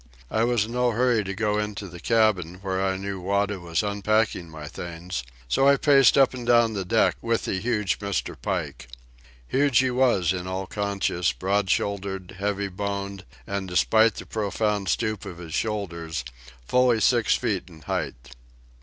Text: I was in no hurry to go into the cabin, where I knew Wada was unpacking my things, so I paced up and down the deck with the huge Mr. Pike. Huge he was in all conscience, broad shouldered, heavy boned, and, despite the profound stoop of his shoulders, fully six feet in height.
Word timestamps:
I 0.31 0.43
was 0.45 0.65
in 0.65 0.71
no 0.71 0.89
hurry 0.93 1.23
to 1.23 1.33
go 1.35 1.59
into 1.59 1.87
the 1.87 1.99
cabin, 1.99 2.55
where 2.63 2.83
I 2.83 2.97
knew 2.97 3.21
Wada 3.21 3.59
was 3.59 3.83
unpacking 3.83 4.49
my 4.49 4.67
things, 4.67 5.23
so 5.47 5.67
I 5.67 5.77
paced 5.77 6.17
up 6.17 6.33
and 6.33 6.43
down 6.43 6.73
the 6.73 6.83
deck 6.83 7.17
with 7.21 7.45
the 7.45 7.59
huge 7.59 7.99
Mr. 7.99 8.35
Pike. 8.41 8.87
Huge 9.47 9.77
he 9.77 9.91
was 9.91 10.33
in 10.33 10.47
all 10.47 10.65
conscience, 10.65 11.31
broad 11.33 11.69
shouldered, 11.69 12.37
heavy 12.39 12.67
boned, 12.67 13.25
and, 13.45 13.67
despite 13.67 14.15
the 14.15 14.25
profound 14.25 14.89
stoop 14.89 15.23
of 15.23 15.37
his 15.37 15.53
shoulders, 15.53 16.25
fully 16.67 16.99
six 16.99 17.35
feet 17.35 17.65
in 17.67 17.81
height. 17.81 18.33